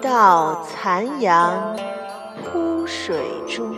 [0.00, 1.76] 到残阳
[2.44, 3.76] 铺水中，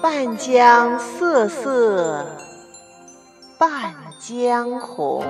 [0.00, 2.24] 半江瑟瑟
[3.58, 5.22] 半江红。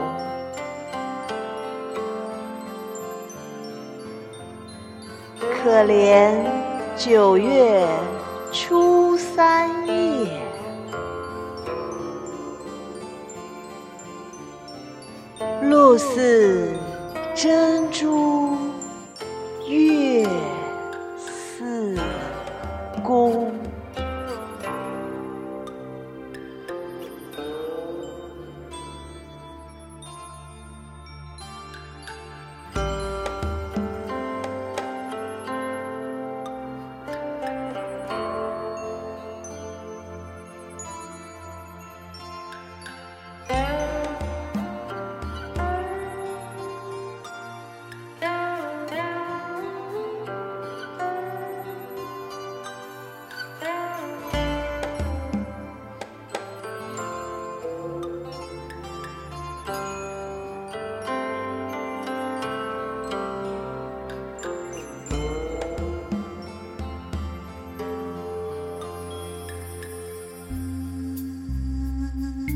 [5.40, 6.32] 可怜
[6.96, 7.84] 九月
[8.52, 10.47] 初三夜。
[15.88, 16.74] 露似
[17.34, 18.77] 真珠。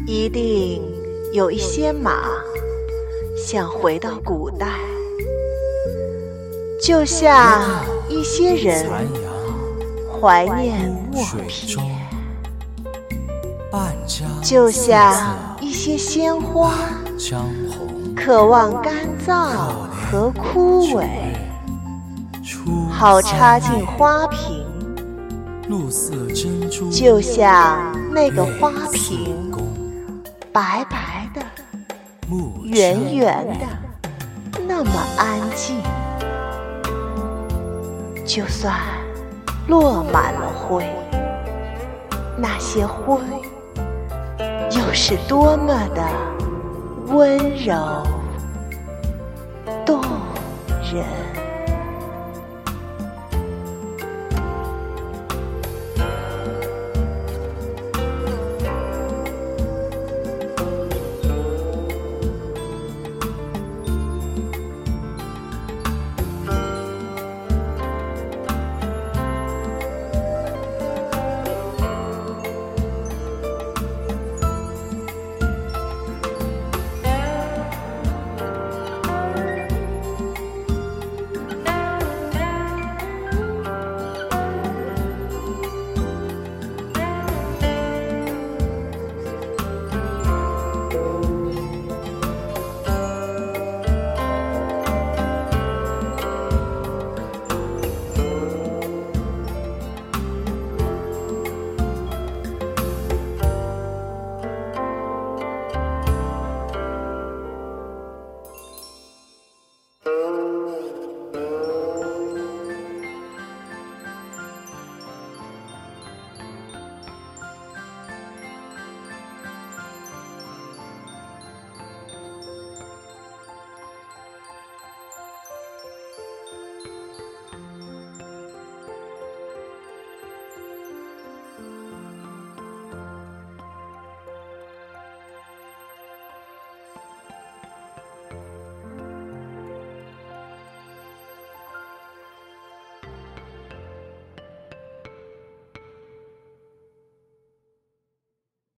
[0.04, 0.82] 一定
[1.32, 2.24] 有一些马
[3.36, 4.66] 想回到古代，
[6.82, 7.62] 就像
[8.08, 8.84] 一些人
[10.20, 11.68] 怀念墨片，
[14.42, 16.74] 就像一些鲜花
[18.16, 18.92] 渴望干
[19.24, 19.50] 燥
[19.88, 21.06] 和枯萎，
[22.90, 24.66] 好插进花瓶，
[26.90, 29.51] 就像那个花瓶。
[30.52, 31.40] 白白的，
[32.64, 33.66] 圆圆的，
[34.68, 35.80] 那么安静。
[38.26, 38.74] 就算
[39.66, 40.84] 落满了灰，
[42.36, 43.18] 那些灰
[44.70, 46.02] 又是多么的
[47.08, 47.74] 温柔
[49.86, 50.02] 动
[50.92, 51.41] 人。